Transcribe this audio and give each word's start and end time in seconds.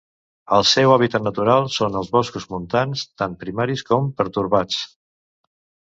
El 0.55 0.63
seu 0.69 0.93
hàbitat 0.93 1.25
natural 1.27 1.69
són 1.75 1.99
els 2.01 2.09
boscos 2.15 2.49
montans, 2.55 3.07
tant 3.23 3.39
primaris 3.45 3.85
com 3.91 4.11
pertorbats. 4.23 4.85